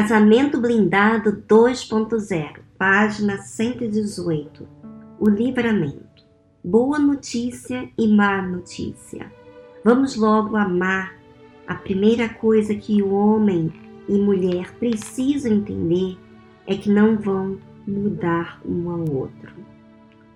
[0.00, 4.66] Casamento Blindado 2.0, página 118.
[5.18, 6.24] O livramento.
[6.64, 9.30] Boa notícia e má notícia.
[9.84, 11.14] Vamos logo amar.
[11.66, 13.70] A primeira coisa que o homem
[14.08, 16.16] e mulher precisam entender
[16.66, 19.52] é que não vão mudar um ao outro.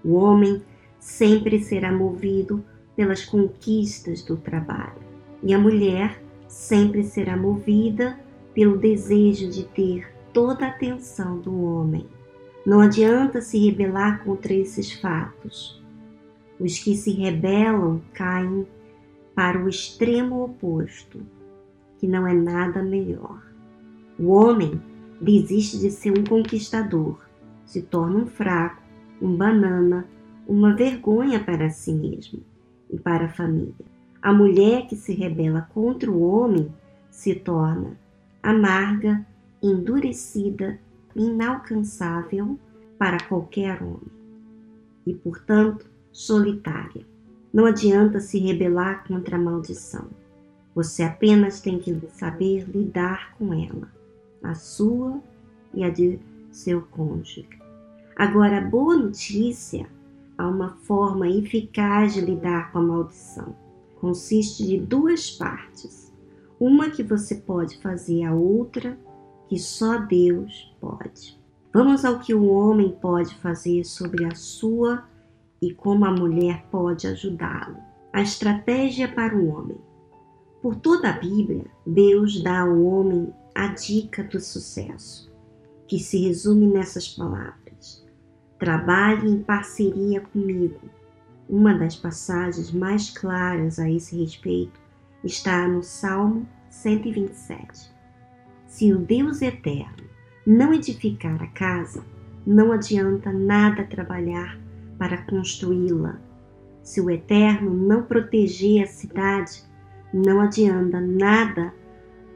[0.04, 0.62] O homem
[1.00, 2.62] sempre será movido
[2.94, 5.00] pelas conquistas do trabalho
[5.42, 8.22] e a mulher sempre será movida
[8.54, 12.06] pelo desejo de ter toda a atenção do homem.
[12.64, 15.82] Não adianta se rebelar contra esses fatos.
[16.58, 18.66] Os que se rebelam caem
[19.34, 21.20] para o extremo oposto,
[21.98, 23.42] que não é nada melhor.
[24.18, 24.80] O homem
[25.20, 27.18] desiste de ser um conquistador,
[27.66, 28.82] se torna um fraco,
[29.20, 30.06] um banana,
[30.46, 32.40] uma vergonha para si mesmo
[32.90, 33.74] e para a família.
[34.22, 36.72] A mulher que se rebela contra o homem
[37.10, 37.98] se torna
[38.44, 39.26] amarga,
[39.62, 40.78] endurecida,
[41.16, 42.58] inalcançável
[42.98, 44.12] para qualquer homem
[45.06, 47.06] e, portanto, solitária.
[47.52, 50.08] Não adianta se rebelar contra a maldição.
[50.74, 53.90] Você apenas tem que saber lidar com ela,
[54.42, 55.22] a sua
[55.72, 56.18] e a de
[56.50, 57.48] seu cônjuge.
[58.14, 59.86] Agora, a boa notícia
[60.36, 63.56] há uma forma eficaz de lidar com a maldição.
[64.00, 66.03] Consiste de duas partes
[66.64, 68.98] uma que você pode fazer, a outra
[69.50, 71.38] que só Deus pode.
[71.74, 75.04] Vamos ao que o homem pode fazer sobre a sua
[75.60, 77.76] e como a mulher pode ajudá-lo.
[78.14, 79.76] A estratégia para o homem.
[80.62, 85.30] Por toda a Bíblia, Deus dá ao homem a dica do sucesso,
[85.86, 88.06] que se resume nessas palavras:
[88.58, 90.80] Trabalhe em parceria comigo.
[91.46, 94.83] Uma das passagens mais claras a esse respeito
[95.24, 97.92] está no Salmo 127.
[98.66, 100.04] Se o Deus eterno
[100.46, 102.04] não edificar a casa,
[102.46, 104.58] não adianta nada trabalhar
[104.98, 106.18] para construí-la.
[106.82, 109.64] Se o Eterno não proteger a cidade,
[110.12, 111.72] não adianta nada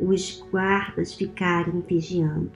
[0.00, 2.52] os guardas ficarem vigiando.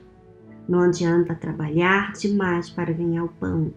[0.67, 3.75] Não adianta trabalhar demais para ganhar o pão,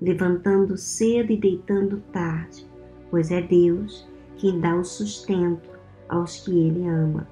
[0.00, 2.66] levantando cedo e deitando tarde,
[3.10, 5.71] pois é Deus quem dá o sustento
[6.12, 7.26] aos que Ele ama,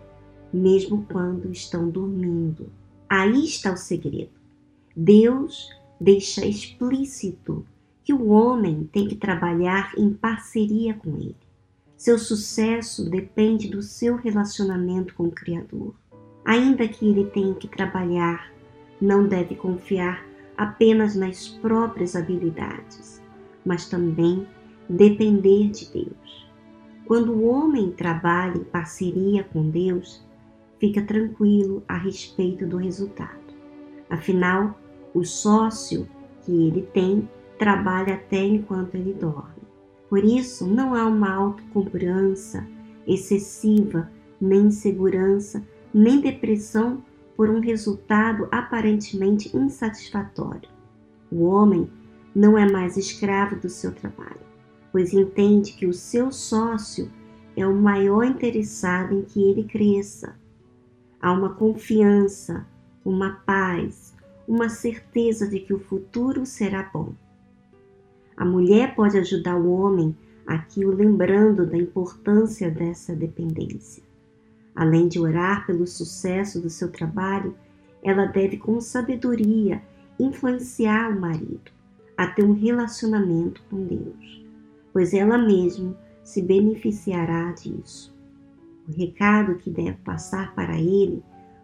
[0.52, 2.70] mesmo quando estão dormindo.
[3.08, 4.30] Aí está o segredo.
[4.96, 5.70] Deus
[6.00, 7.64] deixa explícito
[8.02, 11.36] que o homem tem que trabalhar em parceria com Ele.
[11.96, 15.94] Seu sucesso depende do seu relacionamento com o Criador.
[16.44, 18.50] Ainda que ele tenha que trabalhar,
[18.98, 20.24] não deve confiar
[20.56, 23.22] apenas nas próprias habilidades,
[23.64, 24.46] mas também
[24.88, 26.49] depender de Deus.
[27.10, 30.24] Quando o homem trabalha em parceria com Deus,
[30.78, 33.52] fica tranquilo a respeito do resultado.
[34.08, 34.78] Afinal,
[35.12, 36.08] o sócio
[36.40, 37.28] que ele tem
[37.58, 39.60] trabalha até enquanto ele dorme.
[40.08, 42.64] Por isso, não há uma autocobrança
[43.04, 44.08] excessiva,
[44.40, 47.02] nem insegurança, nem depressão
[47.36, 50.70] por um resultado aparentemente insatisfatório.
[51.28, 51.90] O homem
[52.32, 54.48] não é mais escravo do seu trabalho
[54.92, 57.10] pois entende que o seu sócio
[57.56, 60.36] é o maior interessado em que ele cresça.
[61.20, 62.66] Há uma confiança,
[63.04, 64.14] uma paz,
[64.48, 67.14] uma certeza de que o futuro será bom.
[68.36, 74.02] A mulher pode ajudar o homem aqui o lembrando da importância dessa dependência.
[74.74, 77.54] Além de orar pelo sucesso do seu trabalho,
[78.02, 79.82] ela deve com sabedoria
[80.18, 81.70] influenciar o marido
[82.16, 84.39] a ter um relacionamento com Deus
[84.92, 88.14] pois ela mesma se beneficiará disso.
[88.88, 91.22] O recado que deve passar para ele,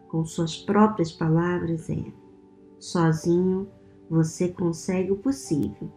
[0.09, 2.05] com suas próprias palavras, é:
[2.79, 3.69] sozinho
[4.09, 5.91] você consegue o possível,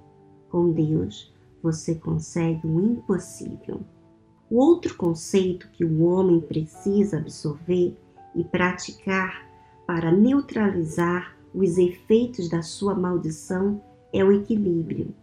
[0.50, 3.82] com Deus você consegue o impossível.
[4.50, 7.96] O outro conceito que o homem precisa absorver
[8.36, 9.48] e praticar
[9.86, 13.82] para neutralizar os efeitos da sua maldição
[14.14, 15.14] é o equilíbrio.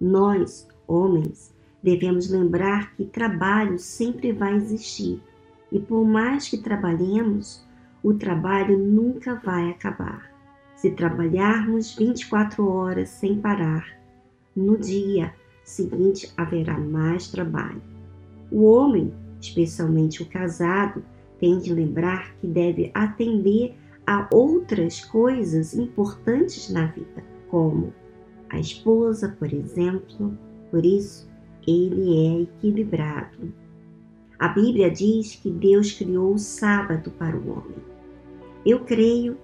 [0.00, 5.22] Nós, homens, devemos lembrar que trabalho sempre vai existir
[5.70, 7.64] e por mais que trabalhemos,
[8.02, 10.30] o trabalho nunca vai acabar.
[10.74, 13.86] Se trabalharmos 24 horas sem parar,
[14.56, 15.32] no dia
[15.62, 17.82] seguinte haverá mais trabalho.
[18.50, 21.04] O homem, especialmente o casado,
[21.38, 23.76] tem de lembrar que deve atender
[24.06, 27.92] a outras coisas importantes na vida, como
[28.48, 30.36] a esposa, por exemplo,
[30.70, 31.28] por isso,
[31.66, 33.52] ele é equilibrado.
[34.38, 37.76] A Bíblia diz que Deus criou o sábado para o homem.
[38.64, 39.36] Eu creio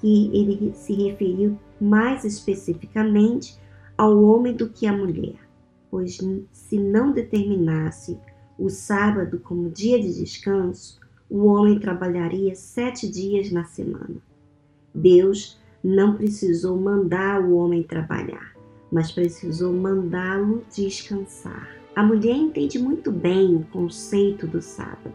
[0.00, 3.58] que ele se referiu mais especificamente
[3.96, 5.36] ao homem do que à mulher,
[5.90, 6.18] pois
[6.52, 8.18] se não determinasse
[8.58, 11.00] o sábado como dia de descanso,
[11.30, 14.16] o homem trabalharia sete dias na semana.
[14.94, 18.51] Deus não precisou mandar o homem trabalhar,
[18.92, 21.70] mas precisou mandá-lo descansar.
[21.96, 25.14] A mulher entende muito bem o conceito do sábado.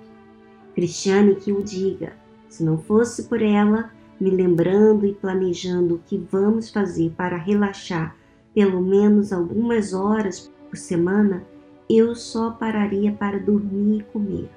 [0.74, 2.13] Cristiane que o diga,
[2.50, 8.18] se não fosse por ela, me lembrando e planejando o que vamos fazer para relaxar
[8.57, 11.44] pelo menos algumas horas por semana,
[11.88, 14.50] eu só pararia para dormir e comer.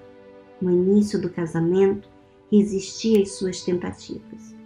[0.59, 2.09] No início do casamento,
[2.51, 4.57] resistia às suas tentativas.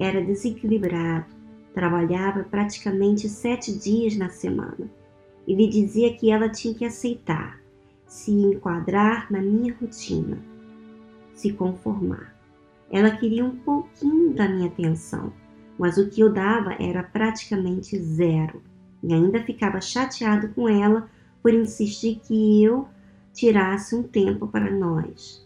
[0.00, 1.31] Era desequilibrado,
[1.74, 4.90] trabalhava praticamente sete dias na semana.
[5.44, 7.58] e lhe dizia que ela tinha que aceitar,
[8.06, 10.38] se enquadrar na minha rotina,
[11.34, 12.32] se conformar.
[12.88, 15.32] Ela queria um pouquinho da minha atenção,
[15.76, 18.62] mas o que eu dava era praticamente zero.
[19.02, 21.08] E ainda ficava chateado com ela
[21.42, 22.86] por insistir que eu
[23.32, 25.44] tirasse um tempo para nós.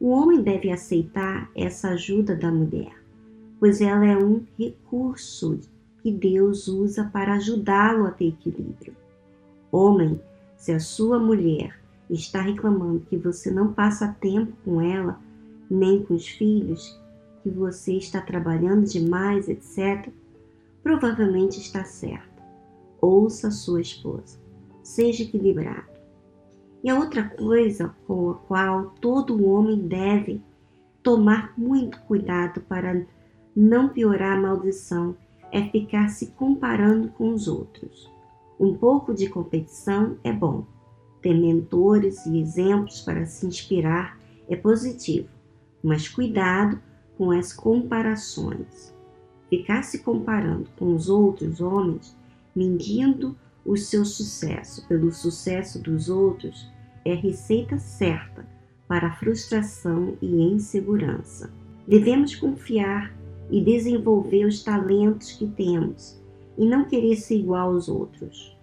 [0.00, 2.92] O homem deve aceitar essa ajuda da mulher,
[3.58, 5.60] pois ela é um recurso
[6.02, 8.94] que Deus usa para ajudá-lo a ter equilíbrio.
[9.72, 10.20] Homem,
[10.56, 15.18] se a sua mulher está reclamando que você não passa tempo com ela,
[15.68, 16.98] nem com os filhos,
[17.42, 20.08] que você está trabalhando demais, etc.,
[20.82, 22.42] provavelmente está certa.
[23.00, 24.38] Ouça sua esposa.
[24.82, 25.96] Seja equilibrado.
[26.82, 30.40] E a outra coisa com a qual todo homem deve
[31.02, 33.04] tomar muito cuidado para
[33.56, 35.16] não piorar a maldição
[35.50, 38.12] é ficar se comparando com os outros.
[38.60, 40.66] Um pouco de competição é bom.
[41.22, 45.28] Ter mentores e exemplos para se inspirar é positivo,
[45.82, 46.78] mas cuidado
[47.16, 48.94] com as comparações.
[49.48, 52.14] Ficar se comparando com os outros homens,
[52.54, 56.70] medindo o seu sucesso pelo sucesso dos outros,
[57.04, 58.46] é receita certa
[58.86, 61.50] para frustração e insegurança.
[61.86, 63.12] Devemos confiar
[63.50, 66.20] e desenvolver os talentos que temos
[66.58, 68.56] e não querer ser igual aos outros.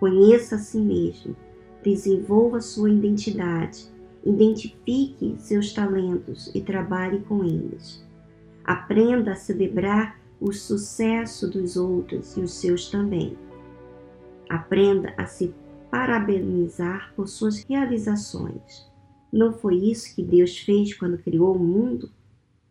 [0.00, 1.36] Conheça a si mesmo,
[1.82, 3.86] desenvolva sua identidade,
[4.24, 8.04] identifique seus talentos e trabalhe com eles.
[8.64, 13.36] Aprenda a celebrar o sucesso dos outros e os seus também.
[14.48, 15.54] Aprenda a se
[15.90, 18.88] parabenizar por suas realizações.
[19.32, 22.10] Não foi isso que Deus fez quando criou o mundo?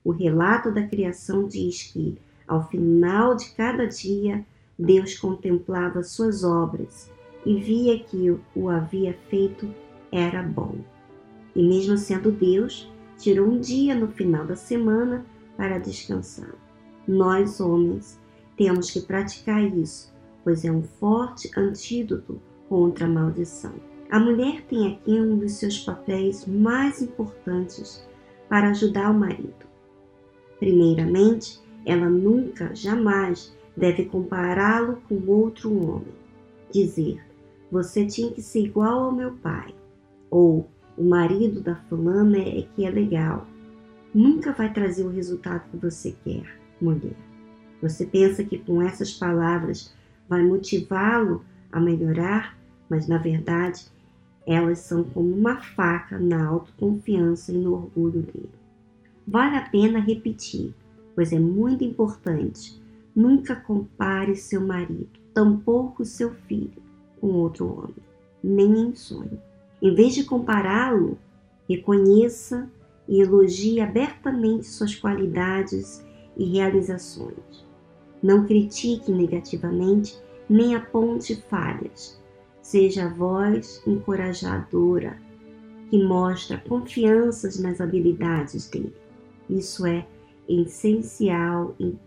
[0.07, 2.17] O relato da criação diz que,
[2.47, 4.45] ao final de cada dia,
[4.79, 7.11] Deus contemplava suas obras
[7.45, 9.69] e via que o havia feito
[10.09, 10.75] era bom.
[11.53, 15.25] E mesmo sendo Deus, tirou um dia no final da semana
[15.57, 16.55] para descansar.
[17.05, 18.17] Nós, homens,
[18.55, 23.73] temos que praticar isso, pois é um forte antídoto contra a maldição.
[24.09, 28.07] A mulher tem aqui um dos seus papéis mais importantes
[28.47, 29.66] para ajudar o marido.
[30.59, 36.13] Primeiramente, ela nunca, jamais deve compará-lo com outro homem.
[36.71, 37.23] Dizer,
[37.71, 39.73] você tinha que ser igual ao meu pai,
[40.29, 40.67] ou
[40.97, 43.45] o marido da fulana é que é legal.
[44.13, 47.15] Nunca vai trazer o resultado que você quer, mulher.
[47.81, 49.93] Você pensa que com essas palavras
[50.27, 52.57] vai motivá-lo a melhorar?
[52.89, 53.85] mas na verdade
[54.45, 58.49] elas são como uma faca na autoconfiança e no orgulho dele.
[59.27, 60.73] Vale a pena repetir,
[61.13, 62.81] pois é muito importante.
[63.15, 66.81] Nunca compare seu marido, tampouco seu filho,
[67.19, 67.95] com outro homem,
[68.43, 69.41] nem em sonho.
[69.81, 71.17] Em vez de compará-lo,
[71.67, 72.69] reconheça
[73.07, 76.05] e elogie abertamente suas qualidades
[76.37, 77.65] e realizações.
[78.21, 80.17] Não critique negativamente
[80.49, 82.17] nem aponte falhas
[82.67, 85.17] Seja a voz encorajadora
[85.89, 88.93] que mostra confianças nas habilidades dele.
[89.49, 90.05] Isso é
[90.47, 91.97] essencial em,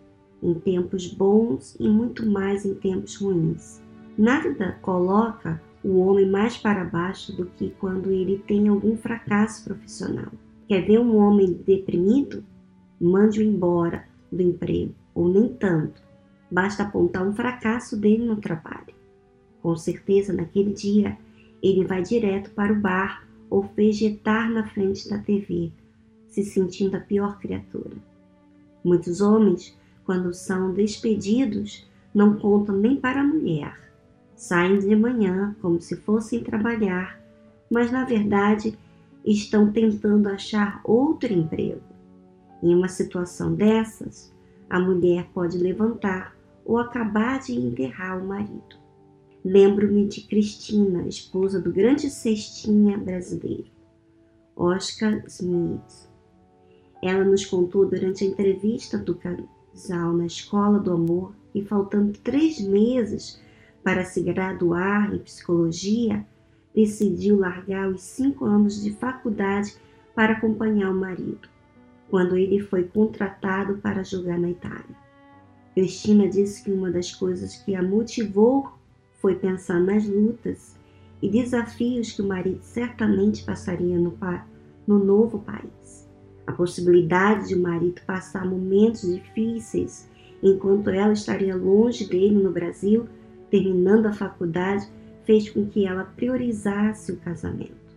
[0.42, 3.82] em tempos bons e muito mais em tempos ruins.
[4.16, 10.30] Nada coloca o homem mais para baixo do que quando ele tem algum fracasso profissional.
[10.68, 12.44] Quer ver um homem deprimido?
[13.00, 16.02] Mande-o embora do emprego, ou nem tanto.
[16.50, 18.94] Basta apontar um fracasso dele no trabalho.
[19.62, 21.16] Com certeza, naquele dia,
[21.62, 25.72] ele vai direto para o bar ou vegetar na frente da TV,
[26.30, 27.96] se sentindo a pior criatura.
[28.82, 33.76] Muitos homens, quando são despedidos, não contam nem para a mulher.
[34.34, 37.20] Saem de manhã como se fossem trabalhar,
[37.70, 38.78] mas na verdade
[39.24, 41.82] estão tentando achar outro emprego.
[42.62, 44.32] Em uma situação dessas,
[44.68, 46.34] a mulher pode levantar
[46.64, 48.80] ou acabar de enterrar o marido.
[49.44, 53.70] Lembro-me de Cristina, esposa do grande cestinha brasileiro,
[54.54, 56.09] Oscar Smith.
[57.02, 62.60] Ela nos contou durante a entrevista do casal na Escola do Amor que, faltando três
[62.60, 63.40] meses
[63.82, 66.24] para se graduar em psicologia,
[66.74, 69.76] decidiu largar os cinco anos de faculdade
[70.14, 71.48] para acompanhar o marido,
[72.10, 74.96] quando ele foi contratado para jogar na Itália.
[75.74, 78.70] Cristina disse que uma das coisas que a motivou
[79.20, 80.76] foi pensar nas lutas
[81.22, 84.16] e desafios que o marido certamente passaria no,
[84.86, 85.79] no novo país.
[86.50, 90.10] A possibilidade de o marido passar momentos difíceis
[90.42, 93.06] enquanto ela estaria longe dele no Brasil,
[93.48, 94.84] terminando a faculdade,
[95.22, 97.94] fez com que ela priorizasse o casamento.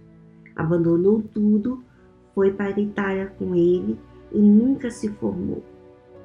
[0.55, 1.83] Abandonou tudo,
[2.36, 3.98] foi para a Itália com ele
[4.31, 5.63] e nunca se formou,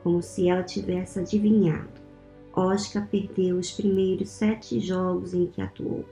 [0.03, 1.89] como se ela tivesse adivinhado.
[2.55, 6.05] Oscar perdeu os primeiros sete jogos em que atuou,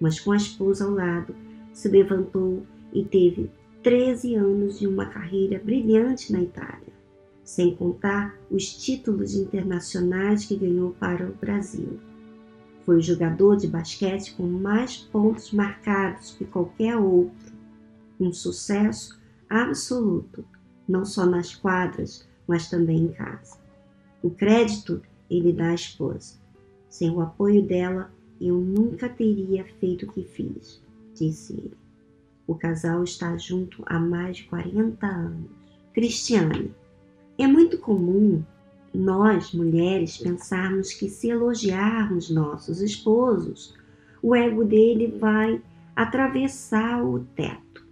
[0.00, 1.36] mas com a esposa ao lado,
[1.72, 3.48] se levantou e teve
[3.86, 6.92] 13 anos de uma carreira brilhante na Itália,
[7.44, 12.00] sem contar os títulos internacionais que ganhou para o Brasil.
[12.84, 17.54] Foi o jogador de basquete com mais pontos marcados que qualquer outro.
[18.18, 20.44] Um sucesso absoluto,
[20.88, 23.56] não só nas quadras, mas também em casa.
[24.20, 25.00] O crédito
[25.30, 26.34] ele dá à esposa.
[26.88, 30.82] Sem o apoio dela, eu nunca teria feito o que fiz,
[31.14, 31.85] disse ele.
[32.46, 35.50] O casal está junto há mais de 40 anos.
[35.92, 36.74] Cristiane,
[37.38, 38.42] é muito comum
[38.94, 43.74] nós, mulheres, pensarmos que se elogiarmos nossos esposos,
[44.22, 45.60] o ego dele vai
[45.94, 47.86] atravessar o teto.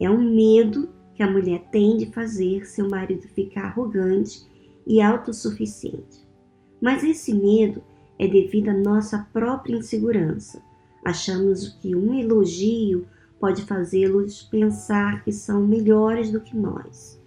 [0.00, 4.46] É um medo que a mulher tem de fazer seu marido ficar arrogante
[4.86, 6.26] e autossuficiente.
[6.80, 7.82] Mas esse medo
[8.18, 10.62] é devido à nossa própria insegurança.
[11.04, 13.06] Achamos que um elogio
[13.40, 17.20] pode fazê-los pensar que são melhores do que nós.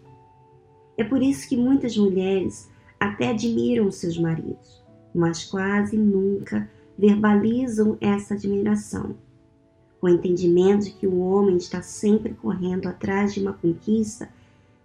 [0.98, 8.34] É por isso que muitas mulheres até admiram seus maridos, mas quase nunca verbalizam essa
[8.34, 9.15] admiração.
[10.01, 14.30] O entendimento de que o homem está sempre correndo atrás de uma conquista,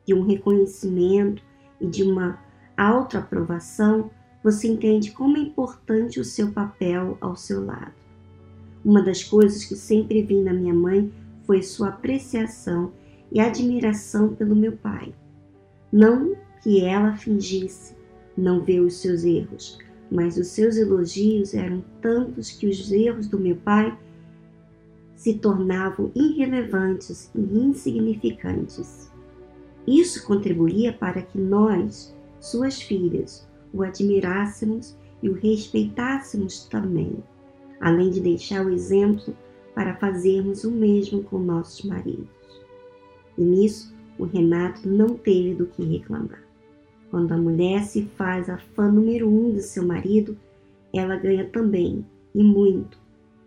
[0.07, 1.43] de um reconhecimento
[1.81, 2.39] e de uma
[2.77, 4.11] autoaprovação,
[4.43, 8.06] você entende como é importante o seu papel ao seu lado.
[8.87, 11.13] Uma das coisas que sempre vi na minha mãe
[11.43, 12.93] foi sua apreciação
[13.33, 15.13] e admiração pelo meu pai.
[15.93, 17.97] Não que ela fingisse
[18.37, 19.77] não ver os seus erros,
[20.09, 23.99] mas os seus elogios eram tantos que os erros do meu pai
[25.17, 29.11] se tornavam irrelevantes e insignificantes.
[29.85, 37.17] Isso contribuía para que nós, suas filhas, o admirássemos e o respeitássemos também,
[37.81, 39.35] além de deixar o exemplo
[39.75, 42.29] para fazermos o mesmo com nossos maridos.
[43.37, 46.43] E nisso o Renato não teve do que reclamar.
[47.11, 50.37] Quando a mulher se faz a fã número um de seu marido,
[50.93, 52.05] ela ganha também,
[52.35, 52.99] e muito.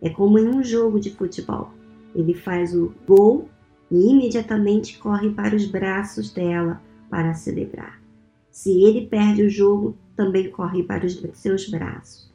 [0.01, 1.71] É como em um jogo de futebol.
[2.15, 3.50] Ele faz o gol
[3.91, 8.01] e imediatamente corre para os braços dela para celebrar.
[8.50, 12.28] Se ele perde o jogo, também corre para os seus braços,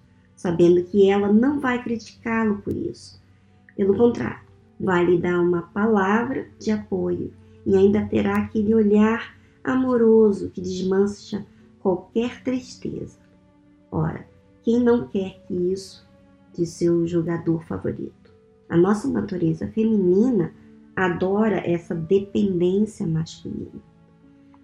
[0.44, 3.18] sabendo que ela não vai criticá-lo por isso.
[3.74, 4.44] Pelo contrário,
[4.78, 7.32] vai lhe dar uma palavra de apoio
[7.64, 9.34] e ainda terá aquele olhar
[9.64, 11.46] amoroso que desmancha
[11.80, 13.18] qualquer tristeza.
[13.90, 14.28] Ora,
[14.62, 16.06] quem não quer que isso
[16.52, 18.30] de seu jogador favorito?
[18.68, 20.52] A nossa natureza feminina
[20.94, 23.80] adora essa dependência masculina.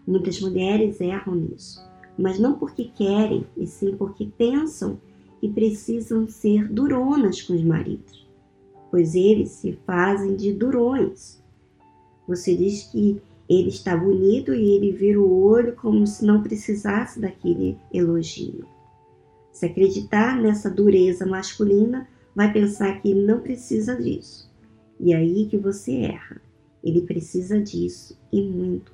[0.06, 1.82] Muitas mulheres erram nisso,
[2.18, 4.99] mas não porque querem, e sim porque pensam
[5.40, 8.28] que precisam ser duronas com os maridos,
[8.90, 11.42] pois eles se fazem de durões.
[12.28, 17.18] Você diz que ele está bonito e ele vira o olho como se não precisasse
[17.18, 18.64] daquele elogio.
[19.50, 22.06] Se acreditar nessa dureza masculina,
[22.37, 24.49] vai pensar que ele não precisa disso.
[25.00, 26.40] E aí que você erra.
[26.85, 28.92] Ele precisa disso e muito.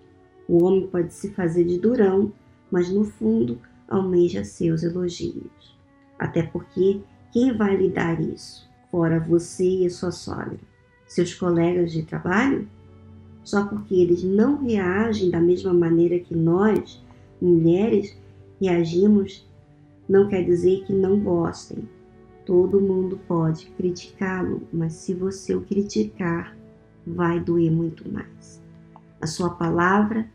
[0.48, 2.32] O homem pode se fazer de durão,
[2.70, 5.75] mas no fundo almeja seus elogios.
[6.18, 7.00] Até porque
[7.32, 8.68] quem vai lhe dar isso?
[8.90, 10.58] Fora você e a sua sogra.
[11.06, 12.68] Seus colegas de trabalho?
[13.44, 17.02] Só porque eles não reagem da mesma maneira que nós,
[17.40, 18.16] mulheres,
[18.60, 19.46] reagimos,
[20.08, 21.88] não quer dizer que não gostem.
[22.44, 26.56] Todo mundo pode criticá-lo, mas se você o criticar,
[27.06, 28.62] vai doer muito mais.
[29.20, 30.28] A sua palavra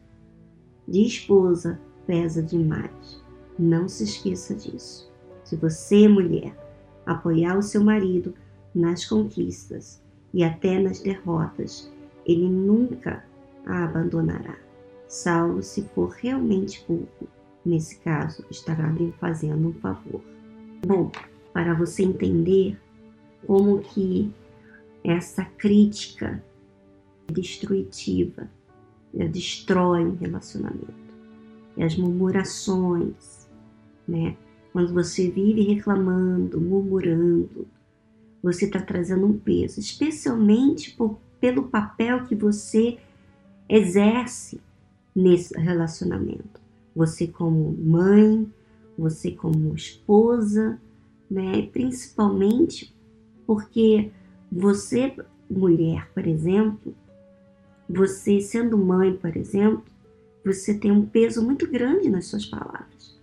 [0.87, 3.21] de esposa pesa demais.
[3.57, 5.10] Não se esqueça disso.
[5.51, 6.55] Se você, mulher,
[7.05, 8.33] apoiar o seu marido
[8.73, 10.01] nas conquistas
[10.33, 11.91] e até nas derrotas,
[12.25, 13.25] ele nunca
[13.65, 14.57] a abandonará,
[15.09, 17.27] salvo se for realmente pouco.
[17.65, 20.21] Nesse caso, estará lhe fazendo um favor.
[20.87, 21.11] Bom,
[21.51, 22.79] para você entender
[23.45, 24.33] como que
[25.03, 26.41] essa crítica
[27.29, 28.49] destrutiva
[29.13, 30.93] destrói um relacionamento.
[31.75, 33.49] E as murmurações,
[34.07, 34.37] né?
[34.71, 37.67] Quando você vive reclamando, murmurando,
[38.41, 42.97] você está trazendo um peso, especialmente por, pelo papel que você
[43.67, 44.59] exerce
[45.15, 46.59] nesse relacionamento.
[46.95, 48.51] Você como mãe,
[48.97, 50.79] você como esposa,
[51.29, 51.63] né?
[51.71, 52.93] Principalmente
[53.45, 54.11] porque
[54.51, 55.15] você,
[55.49, 56.93] mulher, por exemplo,
[57.87, 59.83] você sendo mãe, por exemplo,
[60.43, 63.20] você tem um peso muito grande nas suas palavras.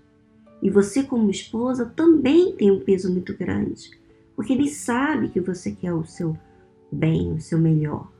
[0.62, 3.90] E você, como esposa, também tem um peso muito grande,
[4.34, 6.36] porque ele sabe que você quer o seu
[6.90, 8.10] bem, o seu melhor.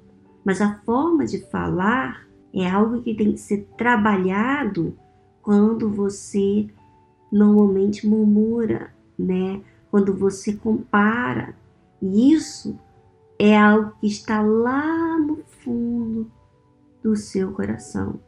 [0.44, 4.96] Mas a forma de falar é algo que tem que ser trabalhado
[5.42, 6.68] quando você
[7.30, 9.60] normalmente murmura, né?
[9.90, 11.54] Quando você compara.
[12.00, 12.78] E isso
[13.38, 16.30] é algo que está lá no fundo
[17.02, 18.20] do seu coração.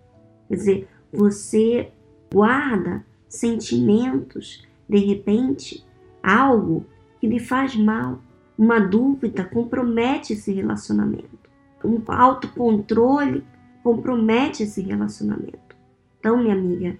[0.48, 1.92] Quer dizer, você
[2.32, 5.86] guarda sentimentos, de repente,
[6.22, 6.84] algo
[7.20, 8.20] que lhe faz mal.
[8.58, 11.38] Uma dúvida compromete esse relacionamento.
[11.82, 13.42] Um autocontrole
[13.82, 15.76] compromete esse relacionamento.
[16.18, 16.98] Então, minha amiga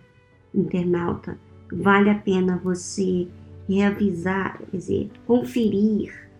[0.54, 1.38] internauta,
[1.70, 3.28] vale a pena você
[3.68, 6.30] reavisar, quer dizer, conferir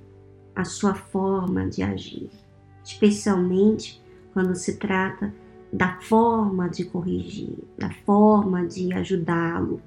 [0.55, 2.31] a sua forma de agir,
[2.83, 5.33] especialmente quando se trata
[5.73, 9.81] da forma de corrigir, da forma de ajudá-lo,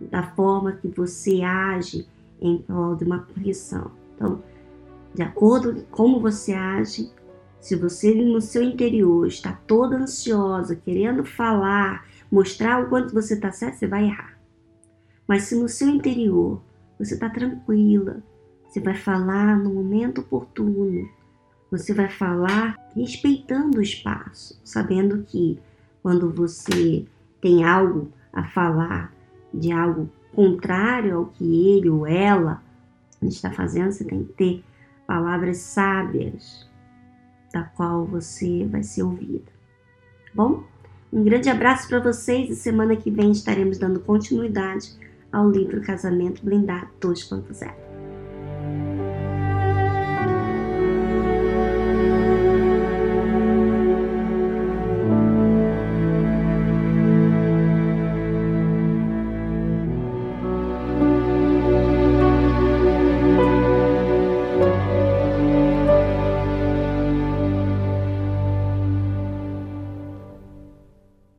[0.00, 2.06] da forma que você age
[2.40, 3.90] em prol de uma correção.
[4.14, 4.42] Então,
[5.14, 7.10] de acordo com como você age,
[7.60, 13.52] se você no seu interior está toda ansiosa, querendo falar, mostrar o quanto você está
[13.52, 14.38] certo, você vai errar.
[15.26, 16.62] Mas se no seu interior
[16.98, 18.22] você está tranquila,
[18.66, 21.08] você vai falar no momento oportuno,
[21.70, 25.58] você vai falar respeitando o espaço, sabendo que
[26.02, 27.06] quando você
[27.40, 29.12] tem algo a falar
[29.52, 32.62] de algo contrário ao que ele ou ela
[33.22, 34.64] está fazendo, você tem que ter
[35.06, 36.68] palavras sábias
[37.52, 39.50] da qual você vai ser ouvida.
[40.26, 40.64] Tá bom?
[41.12, 44.96] Um grande abraço para vocês e semana que vem estaremos dando continuidade
[45.32, 47.89] ao livro Casamento Blindado 2.0.